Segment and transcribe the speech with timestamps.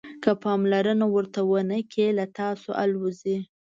[0.23, 3.37] که پاملرنه ورته ونه کړئ له تاسو الوزي.